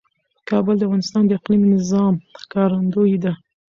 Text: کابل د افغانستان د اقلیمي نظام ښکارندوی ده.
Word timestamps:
کابل 0.49 0.75
د 0.77 0.81
افغانستان 0.87 1.23
د 1.25 1.31
اقلیمي 1.39 1.67
نظام 1.75 2.13
ښکارندوی 2.41 3.15
ده. 3.23 3.33